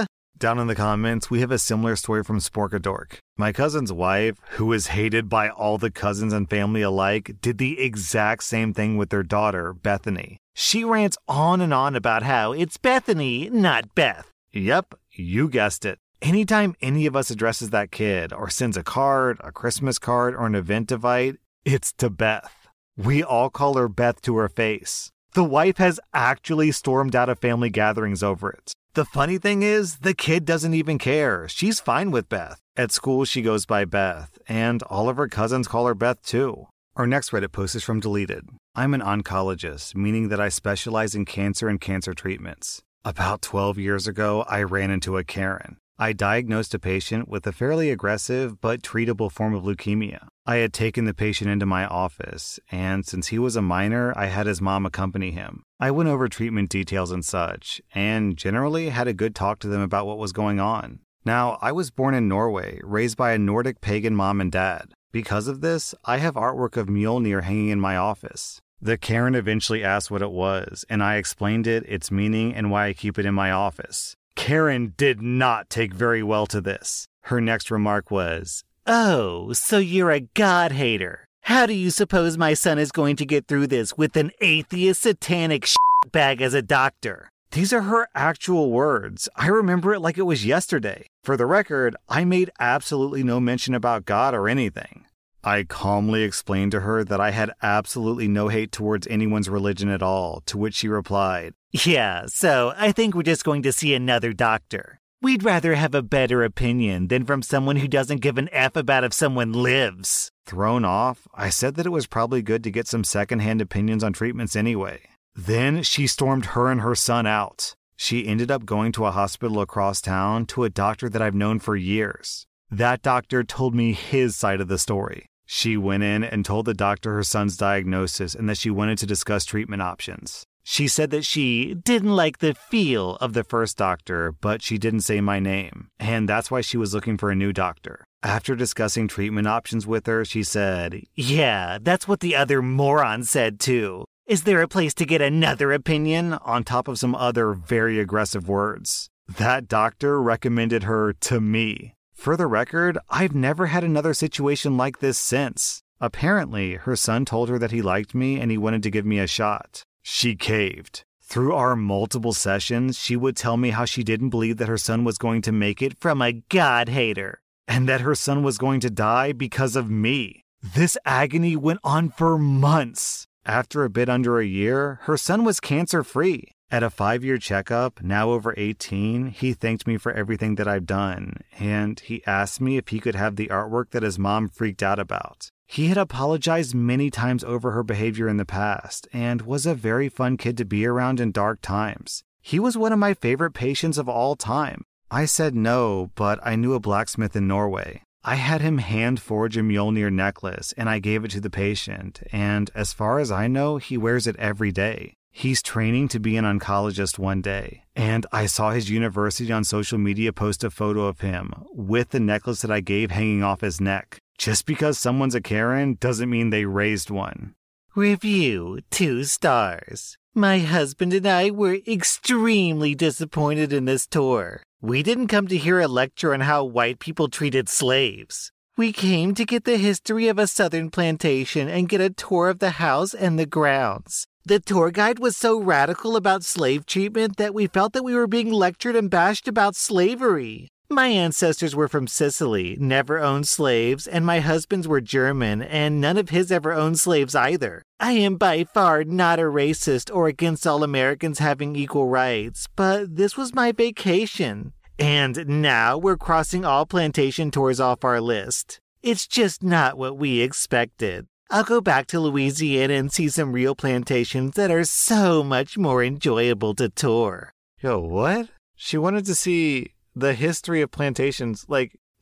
Down 0.41 0.57
in 0.57 0.65
the 0.65 0.73
comments, 0.73 1.29
we 1.29 1.41
have 1.41 1.51
a 1.51 1.59
similar 1.59 1.95
story 1.95 2.23
from 2.23 2.39
Sporkadork. 2.39 3.19
My 3.37 3.53
cousin's 3.53 3.93
wife, 3.93 4.37
who 4.53 4.73
is 4.73 4.87
hated 4.87 5.29
by 5.29 5.49
all 5.49 5.77
the 5.77 5.91
cousins 5.91 6.33
and 6.33 6.49
family 6.49 6.81
alike, 6.81 7.35
did 7.43 7.59
the 7.59 7.79
exact 7.79 8.41
same 8.41 8.73
thing 8.73 8.97
with 8.97 9.11
their 9.11 9.21
daughter, 9.21 9.71
Bethany. 9.71 10.37
She 10.55 10.83
rants 10.83 11.15
on 11.27 11.61
and 11.61 11.71
on 11.71 11.95
about 11.95 12.23
how 12.23 12.53
it's 12.53 12.77
Bethany, 12.77 13.51
not 13.51 13.93
Beth. 13.93 14.31
Yep, 14.51 14.95
you 15.11 15.47
guessed 15.47 15.85
it. 15.85 15.99
Anytime 16.23 16.73
any 16.81 17.05
of 17.05 17.15
us 17.15 17.29
addresses 17.29 17.69
that 17.69 17.91
kid 17.91 18.33
or 18.33 18.49
sends 18.49 18.77
a 18.77 18.83
card, 18.83 19.37
a 19.43 19.51
Christmas 19.51 19.99
card, 19.99 20.33
or 20.33 20.47
an 20.47 20.55
event 20.55 20.91
invite, 20.91 21.35
it's 21.65 21.93
to 21.99 22.09
Beth. 22.09 22.67
We 22.97 23.21
all 23.21 23.51
call 23.51 23.77
her 23.77 23.87
Beth 23.87 24.23
to 24.23 24.37
her 24.37 24.49
face. 24.49 25.11
The 25.33 25.43
wife 25.43 25.77
has 25.77 25.99
actually 26.15 26.71
stormed 26.71 27.15
out 27.15 27.29
of 27.29 27.37
family 27.37 27.69
gatherings 27.69 28.23
over 28.23 28.49
it. 28.49 28.73
The 28.93 29.05
funny 29.05 29.37
thing 29.37 29.63
is, 29.63 29.99
the 29.99 30.13
kid 30.13 30.43
doesn't 30.43 30.73
even 30.73 30.97
care. 30.97 31.47
She's 31.47 31.79
fine 31.79 32.11
with 32.11 32.27
Beth. 32.27 32.59
At 32.75 32.91
school, 32.91 33.23
she 33.23 33.41
goes 33.41 33.65
by 33.65 33.85
Beth, 33.85 34.37
and 34.49 34.83
all 34.83 35.07
of 35.07 35.15
her 35.15 35.29
cousins 35.29 35.69
call 35.69 35.85
her 35.85 35.95
Beth 35.95 36.21
too. 36.21 36.67
Our 36.97 37.07
next 37.07 37.29
Reddit 37.29 37.53
post 37.53 37.73
is 37.73 37.85
from 37.85 38.01
Deleted. 38.01 38.49
I'm 38.75 38.93
an 38.93 38.99
oncologist, 38.99 39.95
meaning 39.95 40.27
that 40.27 40.41
I 40.41 40.49
specialize 40.49 41.15
in 41.15 41.23
cancer 41.23 41.69
and 41.69 41.79
cancer 41.79 42.13
treatments. 42.13 42.81
About 43.05 43.41
12 43.41 43.77
years 43.77 44.07
ago, 44.07 44.43
I 44.49 44.61
ran 44.63 44.91
into 44.91 45.15
a 45.15 45.23
Karen. 45.23 45.77
I 46.01 46.13
diagnosed 46.13 46.73
a 46.73 46.79
patient 46.79 47.29
with 47.29 47.45
a 47.45 47.51
fairly 47.51 47.91
aggressive 47.91 48.59
but 48.59 48.81
treatable 48.81 49.31
form 49.31 49.53
of 49.53 49.65
leukemia. 49.65 50.29
I 50.47 50.55
had 50.55 50.73
taken 50.73 51.05
the 51.05 51.13
patient 51.13 51.51
into 51.51 51.67
my 51.67 51.85
office, 51.85 52.59
and 52.71 53.05
since 53.05 53.27
he 53.27 53.37
was 53.37 53.55
a 53.55 53.61
minor, 53.61 54.11
I 54.17 54.25
had 54.25 54.47
his 54.47 54.59
mom 54.59 54.87
accompany 54.87 55.29
him. 55.29 55.61
I 55.79 55.91
went 55.91 56.09
over 56.09 56.27
treatment 56.27 56.71
details 56.71 57.11
and 57.11 57.23
such, 57.23 57.83
and 57.93 58.35
generally 58.35 58.89
had 58.89 59.07
a 59.07 59.13
good 59.13 59.35
talk 59.35 59.59
to 59.59 59.67
them 59.67 59.81
about 59.81 60.07
what 60.07 60.17
was 60.17 60.31
going 60.31 60.59
on. 60.59 61.01
Now, 61.23 61.59
I 61.61 61.71
was 61.71 61.91
born 61.91 62.15
in 62.15 62.27
Norway, 62.27 62.79
raised 62.81 63.15
by 63.15 63.33
a 63.33 63.37
Nordic 63.37 63.79
pagan 63.79 64.15
mom 64.15 64.41
and 64.41 64.51
dad. 64.51 64.95
Because 65.11 65.47
of 65.47 65.61
this, 65.61 65.93
I 66.03 66.17
have 66.17 66.33
artwork 66.33 66.77
of 66.77 66.87
Mjolnir 66.87 67.43
hanging 67.43 67.69
in 67.69 67.79
my 67.79 67.95
office. 67.95 68.59
The 68.81 68.97
Karen 68.97 69.35
eventually 69.35 69.83
asked 69.83 70.09
what 70.09 70.23
it 70.23 70.31
was, 70.31 70.83
and 70.89 71.03
I 71.03 71.17
explained 71.17 71.67
it, 71.67 71.83
its 71.87 72.09
meaning, 72.09 72.55
and 72.55 72.71
why 72.71 72.87
I 72.87 72.93
keep 72.93 73.19
it 73.19 73.27
in 73.27 73.35
my 73.35 73.51
office. 73.51 74.15
Karen 74.35 74.93
did 74.97 75.21
not 75.21 75.69
take 75.69 75.93
very 75.93 76.23
well 76.23 76.45
to 76.47 76.61
this. 76.61 77.07
Her 77.23 77.41
next 77.41 77.71
remark 77.71 78.11
was, 78.11 78.63
Oh, 78.87 79.53
so 79.53 79.77
you're 79.77 80.11
a 80.11 80.21
God 80.21 80.71
hater. 80.71 81.25
How 81.43 81.65
do 81.65 81.73
you 81.73 81.89
suppose 81.89 82.37
my 82.37 82.53
son 82.53 82.77
is 82.79 82.91
going 82.91 83.15
to 83.17 83.25
get 83.25 83.47
through 83.47 83.67
this 83.67 83.97
with 83.97 84.15
an 84.15 84.31
atheist 84.41 85.01
satanic 85.01 85.67
bag 86.11 86.41
as 86.41 86.53
a 86.53 86.61
doctor? 86.61 87.29
These 87.51 87.73
are 87.73 87.81
her 87.81 88.07
actual 88.15 88.71
words. 88.71 89.27
I 89.35 89.47
remember 89.47 89.93
it 89.93 89.99
like 89.99 90.17
it 90.17 90.23
was 90.23 90.45
yesterday. 90.45 91.07
For 91.23 91.35
the 91.35 91.45
record, 91.45 91.95
I 92.07 92.23
made 92.23 92.51
absolutely 92.59 93.23
no 93.23 93.39
mention 93.39 93.73
about 93.73 94.05
God 94.05 94.33
or 94.33 94.47
anything. 94.47 95.05
I 95.43 95.63
calmly 95.63 96.23
explained 96.23 96.71
to 96.73 96.81
her 96.81 97.03
that 97.03 97.19
I 97.19 97.31
had 97.31 97.51
absolutely 97.61 98.27
no 98.27 98.47
hate 98.47 98.71
towards 98.71 99.07
anyone's 99.07 99.49
religion 99.49 99.89
at 99.89 100.03
all, 100.03 100.41
to 100.45 100.57
which 100.57 100.75
she 100.75 100.87
replied, 100.87 101.53
Yeah, 101.71 102.25
so 102.27 102.73
I 102.77 102.91
think 102.91 103.15
we're 103.15 103.23
just 103.23 103.43
going 103.43 103.63
to 103.63 103.73
see 103.73 103.93
another 103.93 104.33
doctor. 104.33 104.99
We'd 105.21 105.43
rather 105.43 105.75
have 105.75 105.93
a 105.93 106.01
better 106.01 106.43
opinion 106.43 107.07
than 107.07 107.25
from 107.25 107.43
someone 107.43 107.75
who 107.75 107.87
doesn't 107.87 108.21
give 108.21 108.37
an 108.37 108.49
F 108.51 108.75
about 108.75 109.03
if 109.03 109.13
someone 109.13 109.53
lives. 109.53 110.31
Thrown 110.45 110.83
off, 110.83 111.27
I 111.33 111.49
said 111.49 111.75
that 111.75 111.85
it 111.85 111.91
was 111.91 112.07
probably 112.07 112.41
good 112.41 112.63
to 112.63 112.71
get 112.71 112.87
some 112.87 113.03
secondhand 113.03 113.61
opinions 113.61 114.03
on 114.03 114.13
treatments 114.13 114.55
anyway. 114.55 115.01
Then 115.35 115.83
she 115.83 116.07
stormed 116.07 116.47
her 116.47 116.71
and 116.71 116.81
her 116.81 116.95
son 116.95 117.27
out. 117.27 117.75
She 117.95 118.25
ended 118.25 118.49
up 118.49 118.65
going 118.65 118.91
to 118.93 119.05
a 119.05 119.11
hospital 119.11 119.61
across 119.61 120.01
town 120.01 120.47
to 120.47 120.63
a 120.63 120.71
doctor 120.71 121.07
that 121.07 121.21
I've 121.21 121.35
known 121.35 121.59
for 121.59 121.75
years. 121.75 122.47
That 122.71 123.01
doctor 123.01 123.43
told 123.43 123.75
me 123.75 123.93
his 123.93 124.35
side 124.35 124.59
of 124.59 124.69
the 124.69 124.79
story. 124.79 125.27
She 125.53 125.75
went 125.75 126.01
in 126.01 126.23
and 126.23 126.45
told 126.45 126.63
the 126.63 126.73
doctor 126.73 127.13
her 127.13 127.23
son's 127.23 127.57
diagnosis 127.57 128.35
and 128.35 128.47
that 128.47 128.57
she 128.57 128.69
wanted 128.69 128.97
to 128.99 129.05
discuss 129.05 129.43
treatment 129.43 129.81
options. 129.81 130.45
She 130.63 130.87
said 130.87 131.09
that 131.09 131.25
she 131.25 131.73
didn't 131.73 132.15
like 132.15 132.37
the 132.37 132.53
feel 132.53 133.17
of 133.17 133.33
the 133.33 133.43
first 133.43 133.77
doctor, 133.77 134.31
but 134.31 134.61
she 134.61 134.77
didn't 134.77 135.01
say 135.01 135.19
my 135.19 135.41
name, 135.41 135.89
and 135.99 136.29
that's 136.29 136.49
why 136.51 136.61
she 136.61 136.77
was 136.77 136.93
looking 136.93 137.17
for 137.17 137.31
a 137.31 137.35
new 137.35 137.51
doctor. 137.51 138.05
After 138.23 138.55
discussing 138.55 139.09
treatment 139.09 139.45
options 139.45 139.85
with 139.85 140.05
her, 140.05 140.23
she 140.23 140.41
said, 140.41 141.03
Yeah, 141.15 141.79
that's 141.81 142.07
what 142.07 142.21
the 142.21 142.33
other 142.33 142.61
moron 142.61 143.25
said 143.25 143.59
too. 143.59 144.05
Is 144.27 144.43
there 144.43 144.61
a 144.61 144.69
place 144.69 144.93
to 144.93 145.05
get 145.05 145.19
another 145.21 145.73
opinion? 145.73 146.35
On 146.45 146.63
top 146.63 146.87
of 146.87 146.97
some 146.97 147.13
other 147.13 147.51
very 147.51 147.99
aggressive 147.99 148.47
words. 148.47 149.09
That 149.27 149.67
doctor 149.67 150.21
recommended 150.21 150.83
her 150.83 151.11
to 151.11 151.41
me. 151.41 151.95
For 152.21 152.37
the 152.37 152.45
record, 152.45 152.99
I've 153.09 153.33
never 153.33 153.65
had 153.65 153.83
another 153.83 154.13
situation 154.13 154.77
like 154.77 154.99
this 154.99 155.17
since. 155.17 155.81
Apparently, 155.99 156.75
her 156.75 156.95
son 156.95 157.25
told 157.25 157.49
her 157.49 157.57
that 157.57 157.71
he 157.71 157.81
liked 157.81 158.13
me 158.13 158.39
and 158.39 158.51
he 158.51 158.59
wanted 158.59 158.83
to 158.83 158.91
give 158.91 159.07
me 159.07 159.17
a 159.17 159.25
shot. 159.25 159.81
She 160.03 160.35
caved. 160.35 161.03
Through 161.19 161.55
our 161.55 161.75
multiple 161.75 162.33
sessions, 162.33 162.99
she 162.99 163.15
would 163.15 163.35
tell 163.35 163.57
me 163.57 163.71
how 163.71 163.85
she 163.85 164.03
didn't 164.03 164.29
believe 164.29 164.57
that 164.57 164.67
her 164.67 164.77
son 164.77 165.03
was 165.03 165.17
going 165.17 165.41
to 165.41 165.51
make 165.51 165.81
it 165.81 165.97
from 165.97 166.21
a 166.21 166.33
God 166.33 166.89
hater 166.89 167.41
and 167.67 167.89
that 167.89 168.01
her 168.01 168.13
son 168.13 168.43
was 168.43 168.59
going 168.59 168.81
to 168.81 168.91
die 168.91 169.31
because 169.31 169.75
of 169.75 169.89
me. 169.89 170.45
This 170.61 170.99
agony 171.03 171.55
went 171.55 171.79
on 171.83 172.09
for 172.09 172.37
months. 172.37 173.25
After 173.47 173.83
a 173.83 173.89
bit 173.89 174.09
under 174.09 174.39
a 174.39 174.45
year, 174.45 174.99
her 175.05 175.17
son 175.17 175.43
was 175.43 175.59
cancer 175.59 176.03
free. 176.03 176.51
At 176.71 176.83
a 176.83 176.89
five 176.89 177.21
year 177.21 177.37
checkup, 177.37 178.01
now 178.01 178.29
over 178.29 178.53
18, 178.55 179.27
he 179.27 179.51
thanked 179.51 179.85
me 179.85 179.97
for 179.97 180.13
everything 180.13 180.55
that 180.55 180.69
I've 180.69 180.85
done, 180.85 181.41
and 181.59 181.99
he 181.99 182.23
asked 182.25 182.61
me 182.61 182.77
if 182.77 182.87
he 182.87 183.01
could 183.01 183.13
have 183.13 183.35
the 183.35 183.49
artwork 183.49 183.89
that 183.89 184.03
his 184.03 184.17
mom 184.17 184.47
freaked 184.47 184.81
out 184.81 184.97
about. 184.97 185.51
He 185.67 185.87
had 185.87 185.97
apologized 185.97 186.73
many 186.73 187.09
times 187.09 187.43
over 187.43 187.71
her 187.71 187.83
behavior 187.83 188.29
in 188.29 188.37
the 188.37 188.45
past 188.45 189.05
and 189.11 189.41
was 189.41 189.65
a 189.65 189.75
very 189.75 190.07
fun 190.07 190.37
kid 190.37 190.57
to 190.59 190.65
be 190.65 190.85
around 190.85 191.19
in 191.19 191.33
dark 191.33 191.61
times. 191.61 192.23
He 192.41 192.57
was 192.57 192.77
one 192.77 192.93
of 192.93 192.99
my 192.99 193.15
favorite 193.15 193.51
patients 193.51 193.97
of 193.97 194.07
all 194.07 194.37
time. 194.37 194.85
I 195.09 195.25
said 195.25 195.53
no, 195.53 196.11
but 196.15 196.39
I 196.41 196.55
knew 196.55 196.73
a 196.73 196.79
blacksmith 196.79 197.35
in 197.35 197.49
Norway. 197.49 198.03
I 198.23 198.35
had 198.35 198.61
him 198.61 198.77
hand 198.77 199.19
forge 199.19 199.57
a 199.57 199.61
Mjolnir 199.61 200.09
necklace 200.09 200.73
and 200.77 200.89
I 200.89 200.99
gave 200.99 201.25
it 201.25 201.31
to 201.31 201.41
the 201.41 201.49
patient, 201.49 202.21
and 202.31 202.71
as 202.73 202.93
far 202.93 203.19
as 203.19 203.29
I 203.29 203.47
know, 203.47 203.75
he 203.75 203.97
wears 203.97 204.25
it 204.25 204.37
every 204.37 204.71
day. 204.71 205.17
He's 205.31 205.63
training 205.63 206.09
to 206.09 206.19
be 206.19 206.35
an 206.35 206.45
oncologist 206.45 207.17
one 207.17 207.41
day, 207.41 207.83
and 207.95 208.25
I 208.31 208.45
saw 208.45 208.71
his 208.71 208.89
university 208.89 209.51
on 209.51 209.63
social 209.63 209.97
media 209.97 210.33
post 210.33 210.63
a 210.63 210.69
photo 210.69 211.07
of 211.07 211.21
him 211.21 211.53
with 211.73 212.09
the 212.09 212.19
necklace 212.19 212.61
that 212.61 212.69
I 212.69 212.81
gave 212.81 213.11
hanging 213.11 213.41
off 213.41 213.61
his 213.61 213.81
neck. 213.81 214.19
Just 214.37 214.65
because 214.65 214.97
someone's 214.97 215.35
a 215.35 215.41
Karen 215.41 215.97
doesn't 215.99 216.29
mean 216.29 216.49
they 216.49 216.65
raised 216.65 217.09
one. 217.09 217.53
Review 217.95 218.79
two 218.89 219.23
stars. 219.23 220.17
My 220.33 220.59
husband 220.59 221.13
and 221.13 221.27
I 221.27 221.49
were 221.49 221.79
extremely 221.87 222.95
disappointed 222.95 223.73
in 223.73 223.85
this 223.85 224.07
tour. 224.07 224.63
We 224.81 225.03
didn't 225.03 225.27
come 225.27 225.47
to 225.47 225.57
hear 225.57 225.79
a 225.79 225.87
lecture 225.87 226.33
on 226.33 226.41
how 226.41 226.63
white 226.63 226.99
people 226.99 227.27
treated 227.27 227.69
slaves. 227.69 228.51
We 228.77 228.93
came 228.93 229.35
to 229.35 229.45
get 229.45 229.65
the 229.65 229.77
history 229.77 230.27
of 230.27 230.39
a 230.39 230.47
southern 230.47 230.89
plantation 230.89 231.67
and 231.67 231.89
get 231.89 232.01
a 232.01 232.09
tour 232.09 232.49
of 232.49 232.59
the 232.59 232.71
house 232.71 233.13
and 233.13 233.37
the 233.37 233.45
grounds. 233.45 234.25
The 234.43 234.59
tour 234.59 234.89
guide 234.89 235.19
was 235.19 235.37
so 235.37 235.61
radical 235.61 236.15
about 236.15 236.43
slave 236.43 236.87
treatment 236.87 237.37
that 237.37 237.53
we 237.53 237.67
felt 237.67 237.93
that 237.93 238.03
we 238.03 238.15
were 238.15 238.25
being 238.25 238.51
lectured 238.51 238.95
and 238.95 239.07
bashed 239.07 239.47
about 239.47 239.75
slavery. 239.75 240.67
My 240.89 241.07
ancestors 241.07 241.75
were 241.75 241.87
from 241.87 242.07
Sicily, 242.07 242.75
never 242.79 243.19
owned 243.19 243.47
slaves, 243.47 244.07
and 244.07 244.25
my 244.25 244.39
husband's 244.39 244.87
were 244.87 244.99
German, 244.99 245.61
and 245.61 246.01
none 246.01 246.17
of 246.17 246.29
his 246.29 246.51
ever 246.51 246.73
owned 246.73 246.99
slaves 246.99 247.35
either. 247.35 247.83
I 247.99 248.13
am 248.13 248.35
by 248.35 248.63
far 248.63 249.03
not 249.03 249.39
a 249.39 249.43
racist 249.43 250.13
or 250.13 250.27
against 250.27 250.65
all 250.65 250.83
Americans 250.83 251.37
having 251.37 251.75
equal 251.75 252.07
rights, 252.07 252.67
but 252.75 253.15
this 253.15 253.37
was 253.37 253.53
my 253.53 253.71
vacation. 253.71 254.73
And 254.97 255.61
now 255.61 255.99
we're 255.99 256.17
crossing 256.17 256.65
all 256.65 256.87
plantation 256.87 257.51
tours 257.51 257.79
off 257.79 258.03
our 258.03 258.19
list. 258.19 258.79
It's 259.03 259.27
just 259.27 259.63
not 259.63 259.97
what 259.97 260.17
we 260.17 260.41
expected. 260.41 261.27
I'll 261.53 261.65
go 261.65 261.81
back 261.81 262.07
to 262.07 262.19
Louisiana 262.21 262.93
and 262.93 263.11
see 263.11 263.27
some 263.27 263.51
real 263.51 263.75
plantations 263.75 264.55
that 264.55 264.71
are 264.71 264.85
so 264.85 265.43
much 265.43 265.77
more 265.77 266.01
enjoyable 266.01 266.73
to 266.75 266.87
tour. 266.87 267.51
Yo, 267.81 267.99
what? 267.99 268.47
She 268.77 268.97
wanted 268.97 269.25
to 269.25 269.35
see 269.35 269.91
the 270.15 270.33
history 270.33 270.81
of 270.81 270.91
plantations. 270.91 271.65
Like, 271.67 271.99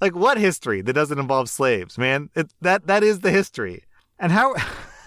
like 0.00 0.14
what 0.14 0.38
history 0.38 0.80
that 0.80 0.94
doesn't 0.94 1.18
involve 1.18 1.50
slaves, 1.50 1.98
man? 1.98 2.30
It, 2.34 2.50
that 2.62 2.86
that 2.86 3.02
is 3.02 3.20
the 3.20 3.30
history. 3.30 3.84
And 4.18 4.32
how 4.32 4.54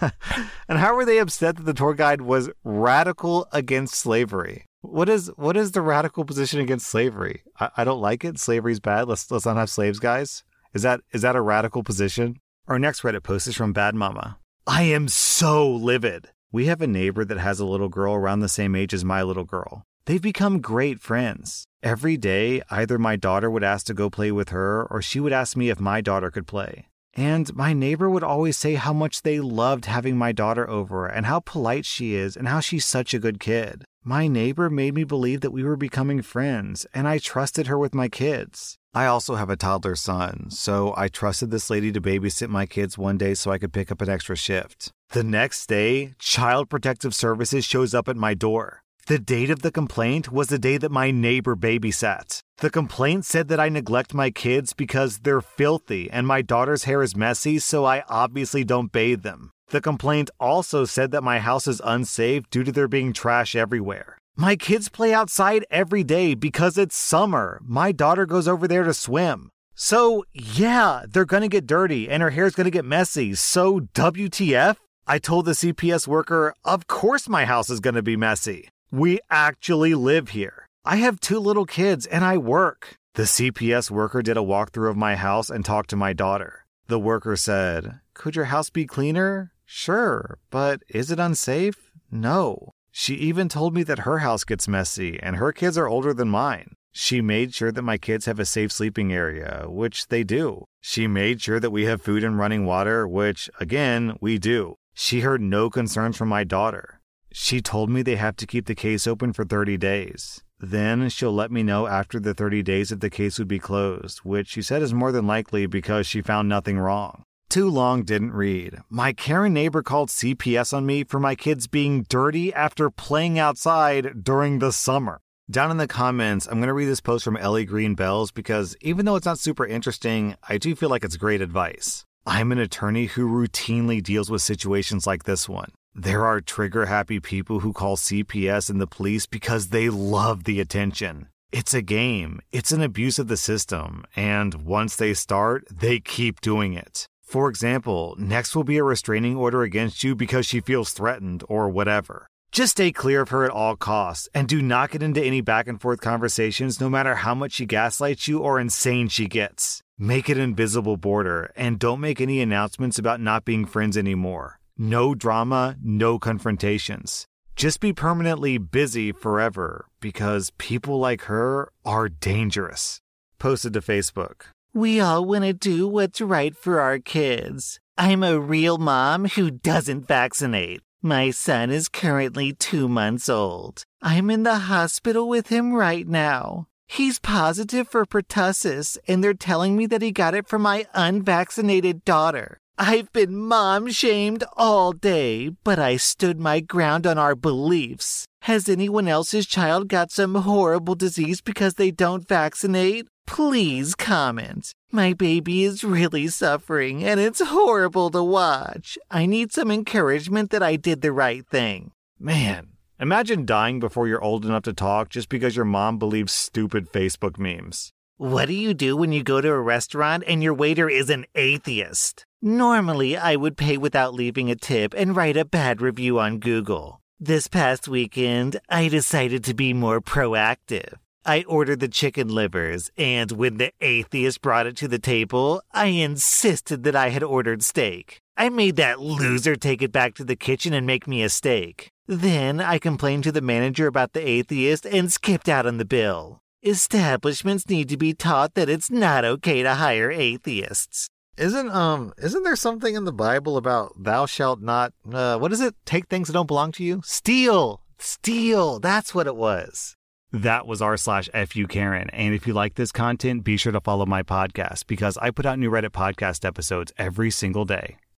and 0.68 0.78
how 0.78 0.94
were 0.94 1.04
they 1.04 1.18
upset 1.18 1.56
that 1.56 1.64
the 1.64 1.74
tour 1.74 1.94
guide 1.94 2.20
was 2.20 2.50
radical 2.62 3.48
against 3.50 3.96
slavery? 3.96 4.66
What 4.82 5.08
is 5.08 5.26
what 5.34 5.56
is 5.56 5.72
the 5.72 5.82
radical 5.82 6.24
position 6.24 6.60
against 6.60 6.86
slavery? 6.86 7.42
I, 7.58 7.70
I 7.78 7.84
don't 7.84 8.00
like 8.00 8.24
it. 8.24 8.38
Slavery's 8.38 8.78
bad. 8.78 9.08
Let's 9.08 9.28
let's 9.28 9.44
not 9.44 9.56
have 9.56 9.70
slaves, 9.70 9.98
guys. 9.98 10.44
Is 10.74 10.82
that 10.82 11.02
is 11.12 11.22
that 11.22 11.36
a 11.36 11.40
radical 11.40 11.84
position? 11.84 12.40
Our 12.66 12.80
next 12.80 13.02
Reddit 13.02 13.22
post 13.22 13.46
is 13.46 13.54
from 13.54 13.72
Bad 13.72 13.94
Mama. 13.94 14.38
I 14.66 14.82
am 14.82 15.06
so 15.06 15.70
livid. 15.70 16.30
We 16.50 16.66
have 16.66 16.82
a 16.82 16.88
neighbor 16.88 17.24
that 17.24 17.38
has 17.38 17.60
a 17.60 17.66
little 17.66 17.88
girl 17.88 18.14
around 18.14 18.40
the 18.40 18.48
same 18.48 18.74
age 18.74 18.92
as 18.92 19.04
my 19.04 19.22
little 19.22 19.44
girl. 19.44 19.84
They've 20.06 20.20
become 20.20 20.60
great 20.60 21.00
friends. 21.00 21.64
Every 21.80 22.16
day, 22.16 22.60
either 22.70 22.98
my 22.98 23.14
daughter 23.14 23.48
would 23.48 23.62
ask 23.62 23.86
to 23.86 23.94
go 23.94 24.10
play 24.10 24.32
with 24.32 24.48
her, 24.48 24.84
or 24.90 25.00
she 25.00 25.20
would 25.20 25.32
ask 25.32 25.56
me 25.56 25.70
if 25.70 25.78
my 25.78 26.00
daughter 26.00 26.30
could 26.30 26.46
play. 26.46 26.88
And 27.14 27.54
my 27.54 27.72
neighbor 27.72 28.10
would 28.10 28.24
always 28.24 28.56
say 28.56 28.74
how 28.74 28.92
much 28.92 29.22
they 29.22 29.38
loved 29.38 29.84
having 29.84 30.16
my 30.16 30.32
daughter 30.32 30.68
over, 30.68 31.06
and 31.06 31.26
how 31.26 31.38
polite 31.38 31.86
she 31.86 32.14
is, 32.14 32.36
and 32.36 32.48
how 32.48 32.58
she's 32.58 32.84
such 32.84 33.14
a 33.14 33.20
good 33.20 33.38
kid. 33.38 33.84
My 34.02 34.26
neighbor 34.26 34.68
made 34.68 34.94
me 34.94 35.04
believe 35.04 35.40
that 35.42 35.52
we 35.52 35.62
were 35.62 35.76
becoming 35.76 36.20
friends, 36.20 36.84
and 36.92 37.06
I 37.06 37.18
trusted 37.18 37.68
her 37.68 37.78
with 37.78 37.94
my 37.94 38.08
kids. 38.08 38.76
I 38.96 39.06
also 39.06 39.34
have 39.34 39.50
a 39.50 39.56
toddler 39.56 39.96
son, 39.96 40.50
so 40.50 40.94
I 40.96 41.08
trusted 41.08 41.50
this 41.50 41.68
lady 41.68 41.90
to 41.90 42.00
babysit 42.00 42.48
my 42.48 42.64
kids 42.64 42.96
one 42.96 43.18
day 43.18 43.34
so 43.34 43.50
I 43.50 43.58
could 43.58 43.72
pick 43.72 43.90
up 43.90 44.00
an 44.00 44.08
extra 44.08 44.36
shift. 44.36 44.92
The 45.10 45.24
next 45.24 45.66
day, 45.66 46.14
Child 46.20 46.70
Protective 46.70 47.12
Services 47.12 47.64
shows 47.64 47.92
up 47.92 48.08
at 48.08 48.16
my 48.16 48.34
door. 48.34 48.82
The 49.06 49.18
date 49.18 49.50
of 49.50 49.62
the 49.62 49.72
complaint 49.72 50.30
was 50.30 50.46
the 50.46 50.60
day 50.60 50.78
that 50.78 50.92
my 50.92 51.10
neighbor 51.10 51.56
babysat. 51.56 52.40
The 52.58 52.70
complaint 52.70 53.24
said 53.24 53.48
that 53.48 53.58
I 53.58 53.68
neglect 53.68 54.14
my 54.14 54.30
kids 54.30 54.72
because 54.72 55.18
they're 55.18 55.40
filthy 55.40 56.08
and 56.08 56.26
my 56.26 56.40
daughter's 56.40 56.84
hair 56.84 57.02
is 57.02 57.16
messy, 57.16 57.58
so 57.58 57.84
I 57.84 58.04
obviously 58.08 58.62
don't 58.62 58.92
bathe 58.92 59.22
them. 59.22 59.50
The 59.70 59.80
complaint 59.80 60.30
also 60.38 60.84
said 60.84 61.10
that 61.10 61.24
my 61.24 61.40
house 61.40 61.66
is 61.66 61.82
unsafe 61.84 62.48
due 62.48 62.62
to 62.62 62.72
there 62.72 62.88
being 62.88 63.12
trash 63.12 63.56
everywhere. 63.56 64.18
My 64.36 64.56
kids 64.56 64.88
play 64.88 65.14
outside 65.14 65.64
every 65.70 66.02
day 66.02 66.34
because 66.34 66.76
it's 66.76 66.96
summer. 66.96 67.60
My 67.62 67.92
daughter 67.92 68.26
goes 68.26 68.48
over 68.48 68.66
there 68.66 68.82
to 68.82 68.92
swim. 68.92 69.50
So, 69.76 70.24
yeah, 70.32 71.02
they're 71.08 71.24
gonna 71.24 71.46
get 71.46 71.68
dirty 71.68 72.08
and 72.08 72.20
her 72.20 72.30
hair's 72.30 72.56
gonna 72.56 72.70
get 72.70 72.84
messy. 72.84 73.34
So, 73.36 73.78
WTF? 73.94 74.76
I 75.06 75.18
told 75.20 75.44
the 75.44 75.52
CPS 75.52 76.08
worker, 76.08 76.52
of 76.64 76.88
course 76.88 77.28
my 77.28 77.44
house 77.44 77.70
is 77.70 77.78
gonna 77.78 78.02
be 78.02 78.16
messy. 78.16 78.68
We 78.90 79.20
actually 79.30 79.94
live 79.94 80.30
here. 80.30 80.66
I 80.84 80.96
have 80.96 81.20
two 81.20 81.38
little 81.38 81.66
kids 81.66 82.04
and 82.04 82.24
I 82.24 82.36
work. 82.36 82.96
The 83.14 83.26
CPS 83.26 83.88
worker 83.88 84.20
did 84.20 84.36
a 84.36 84.40
walkthrough 84.40 84.90
of 84.90 84.96
my 84.96 85.14
house 85.14 85.48
and 85.48 85.64
talked 85.64 85.90
to 85.90 85.96
my 85.96 86.12
daughter. 86.12 86.64
The 86.88 86.98
worker 86.98 87.36
said, 87.36 88.00
Could 88.14 88.34
your 88.34 88.46
house 88.46 88.68
be 88.68 88.84
cleaner? 88.84 89.52
Sure, 89.64 90.38
but 90.50 90.82
is 90.88 91.12
it 91.12 91.20
unsafe? 91.20 91.92
No. 92.10 92.73
She 92.96 93.16
even 93.16 93.48
told 93.48 93.74
me 93.74 93.82
that 93.82 94.06
her 94.06 94.18
house 94.18 94.44
gets 94.44 94.68
messy 94.68 95.18
and 95.20 95.34
her 95.34 95.50
kids 95.50 95.76
are 95.76 95.88
older 95.88 96.14
than 96.14 96.28
mine. 96.28 96.76
She 96.92 97.20
made 97.20 97.52
sure 97.52 97.72
that 97.72 97.82
my 97.82 97.98
kids 97.98 98.26
have 98.26 98.38
a 98.38 98.44
safe 98.44 98.70
sleeping 98.70 99.12
area, 99.12 99.64
which 99.66 100.06
they 100.06 100.22
do. 100.22 100.66
She 100.80 101.08
made 101.08 101.42
sure 101.42 101.58
that 101.58 101.72
we 101.72 101.86
have 101.86 102.00
food 102.00 102.22
and 102.22 102.38
running 102.38 102.64
water, 102.66 103.08
which, 103.08 103.50
again, 103.58 104.16
we 104.20 104.38
do. 104.38 104.76
She 104.94 105.22
heard 105.22 105.40
no 105.42 105.70
concerns 105.70 106.16
from 106.16 106.28
my 106.28 106.44
daughter. 106.44 107.00
She 107.32 107.60
told 107.60 107.90
me 107.90 108.02
they 108.02 108.14
have 108.14 108.36
to 108.36 108.46
keep 108.46 108.66
the 108.66 108.76
case 108.76 109.08
open 109.08 109.32
for 109.32 109.44
30 109.44 109.76
days. 109.76 110.44
Then 110.60 111.08
she'll 111.08 111.34
let 111.34 111.50
me 111.50 111.64
know 111.64 111.88
after 111.88 112.20
the 112.20 112.32
30 112.32 112.62
days 112.62 112.92
if 112.92 113.00
the 113.00 113.10
case 113.10 113.40
would 113.40 113.48
be 113.48 113.58
closed, 113.58 114.18
which 114.18 114.46
she 114.50 114.62
said 114.62 114.82
is 114.82 114.94
more 114.94 115.10
than 115.10 115.26
likely 115.26 115.66
because 115.66 116.06
she 116.06 116.22
found 116.22 116.48
nothing 116.48 116.78
wrong. 116.78 117.24
Too 117.54 117.70
long 117.70 118.02
didn't 118.02 118.32
read. 118.32 118.80
My 118.90 119.12
Karen 119.12 119.52
neighbor 119.52 119.80
called 119.80 120.08
CPS 120.08 120.76
on 120.76 120.86
me 120.86 121.04
for 121.04 121.20
my 121.20 121.36
kids 121.36 121.68
being 121.68 122.02
dirty 122.08 122.52
after 122.52 122.90
playing 122.90 123.38
outside 123.38 124.24
during 124.24 124.58
the 124.58 124.72
summer. 124.72 125.20
Down 125.48 125.70
in 125.70 125.76
the 125.76 125.86
comments, 125.86 126.48
I'm 126.48 126.58
going 126.58 126.66
to 126.66 126.74
read 126.74 126.86
this 126.86 127.00
post 127.00 127.24
from 127.24 127.36
Ellie 127.36 127.64
Green 127.64 127.94
Bells 127.94 128.32
because 128.32 128.74
even 128.80 129.06
though 129.06 129.14
it's 129.14 129.24
not 129.24 129.38
super 129.38 129.64
interesting, 129.64 130.34
I 130.48 130.58
do 130.58 130.74
feel 130.74 130.88
like 130.88 131.04
it's 131.04 131.16
great 131.16 131.40
advice. 131.40 132.04
I'm 132.26 132.50
an 132.50 132.58
attorney 132.58 133.06
who 133.06 133.28
routinely 133.28 134.02
deals 134.02 134.32
with 134.32 134.42
situations 134.42 135.06
like 135.06 135.22
this 135.22 135.48
one. 135.48 135.70
There 135.94 136.26
are 136.26 136.40
trigger 136.40 136.86
happy 136.86 137.20
people 137.20 137.60
who 137.60 137.72
call 137.72 137.96
CPS 137.96 138.68
and 138.68 138.80
the 138.80 138.88
police 138.88 139.26
because 139.26 139.68
they 139.68 139.90
love 139.90 140.42
the 140.42 140.58
attention. 140.58 141.28
It's 141.52 141.72
a 141.72 141.82
game, 141.82 142.40
it's 142.50 142.72
an 142.72 142.82
abuse 142.82 143.20
of 143.20 143.28
the 143.28 143.36
system, 143.36 144.04
and 144.16 144.54
once 144.64 144.96
they 144.96 145.14
start, 145.14 145.68
they 145.70 146.00
keep 146.00 146.40
doing 146.40 146.74
it. 146.74 147.06
For 147.34 147.48
example, 147.48 148.14
next 148.16 148.54
will 148.54 148.62
be 148.62 148.76
a 148.76 148.84
restraining 148.84 149.34
order 149.34 149.64
against 149.64 150.04
you 150.04 150.14
because 150.14 150.46
she 150.46 150.60
feels 150.60 150.92
threatened 150.92 151.42
or 151.48 151.68
whatever. 151.68 152.28
Just 152.52 152.74
stay 152.74 152.92
clear 152.92 153.22
of 153.22 153.30
her 153.30 153.44
at 153.44 153.50
all 153.50 153.74
costs 153.74 154.28
and 154.32 154.46
do 154.46 154.62
not 154.62 154.92
get 154.92 155.02
into 155.02 155.20
any 155.20 155.40
back 155.40 155.66
and 155.66 155.80
forth 155.80 156.00
conversations 156.00 156.80
no 156.80 156.88
matter 156.88 157.16
how 157.16 157.34
much 157.34 157.54
she 157.54 157.66
gaslights 157.66 158.28
you 158.28 158.38
or 158.38 158.60
insane 158.60 159.08
she 159.08 159.26
gets. 159.26 159.82
Make 159.98 160.28
an 160.28 160.38
invisible 160.38 160.96
border 160.96 161.50
and 161.56 161.80
don't 161.80 161.98
make 161.98 162.20
any 162.20 162.40
announcements 162.40 163.00
about 163.00 163.20
not 163.20 163.44
being 163.44 163.66
friends 163.66 163.96
anymore. 163.96 164.60
No 164.78 165.16
drama, 165.16 165.74
no 165.82 166.20
confrontations. 166.20 167.26
Just 167.56 167.80
be 167.80 167.92
permanently 167.92 168.58
busy 168.58 169.10
forever 169.10 169.86
because 169.98 170.52
people 170.58 171.00
like 171.00 171.22
her 171.22 171.72
are 171.84 172.08
dangerous. 172.08 173.00
Posted 173.40 173.72
to 173.72 173.80
Facebook. 173.80 174.53
We 174.76 174.98
all 174.98 175.24
want 175.24 175.44
to 175.44 175.52
do 175.52 175.86
what's 175.86 176.20
right 176.20 176.52
for 176.56 176.80
our 176.80 176.98
kids. 176.98 177.78
I'm 177.96 178.24
a 178.24 178.40
real 178.40 178.76
mom 178.76 179.26
who 179.26 179.52
doesn't 179.52 180.08
vaccinate. 180.08 180.80
My 181.00 181.30
son 181.30 181.70
is 181.70 181.88
currently 181.88 182.54
two 182.54 182.88
months 182.88 183.28
old. 183.28 183.84
I'm 184.02 184.30
in 184.30 184.42
the 184.42 184.58
hospital 184.66 185.28
with 185.28 185.46
him 185.46 185.74
right 185.74 186.08
now. 186.08 186.66
He's 186.88 187.20
positive 187.20 187.86
for 187.86 188.04
pertussis, 188.04 188.98
and 189.06 189.22
they're 189.22 189.32
telling 189.32 189.76
me 189.76 189.86
that 189.86 190.02
he 190.02 190.10
got 190.10 190.34
it 190.34 190.48
from 190.48 190.62
my 190.62 190.86
unvaccinated 190.92 192.04
daughter. 192.04 192.58
I've 192.76 193.12
been 193.12 193.36
mom 193.36 193.92
shamed 193.92 194.42
all 194.56 194.92
day, 194.92 195.50
but 195.62 195.78
I 195.78 195.98
stood 195.98 196.40
my 196.40 196.58
ground 196.58 197.06
on 197.06 197.16
our 197.16 197.36
beliefs. 197.36 198.26
Has 198.42 198.68
anyone 198.68 199.06
else's 199.06 199.46
child 199.46 199.86
got 199.86 200.10
some 200.10 200.34
horrible 200.34 200.96
disease 200.96 201.40
because 201.40 201.74
they 201.74 201.92
don't 201.92 202.26
vaccinate? 202.26 203.06
Please 203.26 203.94
comment. 203.94 204.72
My 204.92 205.12
baby 205.12 205.64
is 205.64 205.82
really 205.82 206.28
suffering 206.28 207.02
and 207.04 207.18
it's 207.18 207.40
horrible 207.40 208.10
to 208.10 208.22
watch. 208.22 208.98
I 209.10 209.26
need 209.26 209.52
some 209.52 209.70
encouragement 209.70 210.50
that 210.50 210.62
I 210.62 210.76
did 210.76 211.00
the 211.00 211.12
right 211.12 211.46
thing. 211.46 211.92
Man, 212.18 212.68
imagine 213.00 213.44
dying 213.46 213.80
before 213.80 214.06
you're 214.06 214.22
old 214.22 214.44
enough 214.44 214.62
to 214.64 214.72
talk 214.72 215.08
just 215.08 215.28
because 215.28 215.56
your 215.56 215.64
mom 215.64 215.98
believes 215.98 216.32
stupid 216.32 216.92
Facebook 216.92 217.38
memes. 217.38 217.92
What 218.16 218.46
do 218.46 218.54
you 218.54 218.74
do 218.74 218.96
when 218.96 219.10
you 219.10 219.24
go 219.24 219.40
to 219.40 219.50
a 219.50 219.60
restaurant 219.60 220.22
and 220.28 220.42
your 220.42 220.54
waiter 220.54 220.88
is 220.88 221.10
an 221.10 221.24
atheist? 221.34 222.24
Normally, 222.40 223.16
I 223.16 223.34
would 223.34 223.56
pay 223.56 223.76
without 223.76 224.14
leaving 224.14 224.50
a 224.50 224.54
tip 224.54 224.94
and 224.96 225.16
write 225.16 225.36
a 225.36 225.44
bad 225.44 225.80
review 225.80 226.20
on 226.20 226.38
Google. 226.38 227.00
This 227.18 227.48
past 227.48 227.88
weekend, 227.88 228.60
I 228.68 228.88
decided 228.88 229.42
to 229.44 229.54
be 229.54 229.72
more 229.72 230.00
proactive. 230.00 230.94
I 231.26 231.42
ordered 231.44 231.80
the 231.80 231.88
chicken 231.88 232.28
livers, 232.28 232.90
and 232.98 233.32
when 233.32 233.56
the 233.56 233.72
atheist 233.80 234.42
brought 234.42 234.66
it 234.66 234.76
to 234.76 234.88
the 234.88 234.98
table, 234.98 235.62
I 235.72 235.86
insisted 235.86 236.84
that 236.84 236.94
I 236.94 237.08
had 237.08 237.22
ordered 237.22 237.62
steak. 237.62 238.20
I 238.36 238.50
made 238.50 238.76
that 238.76 239.00
loser 239.00 239.56
take 239.56 239.80
it 239.80 239.90
back 239.90 240.14
to 240.16 240.24
the 240.24 240.36
kitchen 240.36 240.74
and 240.74 240.86
make 240.86 241.08
me 241.08 241.22
a 241.22 241.30
steak. 241.30 241.88
Then 242.06 242.60
I 242.60 242.78
complained 242.78 243.24
to 243.24 243.32
the 243.32 243.40
manager 243.40 243.86
about 243.86 244.12
the 244.12 244.28
atheist 244.28 244.84
and 244.84 245.10
skipped 245.10 245.48
out 245.48 245.64
on 245.66 245.78
the 245.78 245.86
bill. 245.86 246.40
Establishments 246.62 247.70
need 247.70 247.88
to 247.88 247.96
be 247.96 248.12
taught 248.12 248.52
that 248.54 248.68
it's 248.68 248.90
not 248.90 249.24
okay 249.24 249.62
to 249.62 249.76
hire 249.76 250.10
atheists. 250.10 251.08
Isn't 251.38 251.70
um 251.70 252.12
isn't 252.18 252.42
there 252.42 252.56
something 252.56 252.94
in 252.94 253.04
the 253.04 253.12
Bible 253.12 253.56
about 253.56 253.92
thou 253.96 254.26
shalt 254.26 254.60
not 254.60 254.92
uh 255.10 255.38
what 255.38 255.52
is 255.52 255.60
it? 255.60 255.74
Take 255.84 256.08
things 256.08 256.28
that 256.28 256.34
don't 256.34 256.46
belong 256.46 256.72
to 256.72 256.84
you? 256.84 257.00
Steal. 257.04 257.80
Steal. 257.98 258.78
That's 258.78 259.14
what 259.14 259.26
it 259.26 259.36
was. 259.36 259.96
That 260.34 260.66
was 260.66 260.82
r 260.82 260.96
slash 260.96 261.28
fu 261.46 261.68
Karen. 261.68 262.10
And 262.10 262.34
if 262.34 262.48
you 262.48 262.54
like 262.54 262.74
this 262.74 262.90
content, 262.90 263.44
be 263.44 263.56
sure 263.56 263.70
to 263.70 263.80
follow 263.80 264.04
my 264.04 264.24
podcast 264.24 264.88
because 264.88 265.16
I 265.18 265.30
put 265.30 265.46
out 265.46 265.60
new 265.60 265.70
Reddit 265.70 265.90
podcast 265.90 266.44
episodes 266.44 266.92
every 266.98 267.30
single 267.30 267.64
day. 267.64 267.98